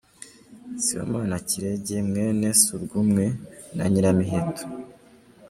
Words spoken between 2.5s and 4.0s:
Subwumwe na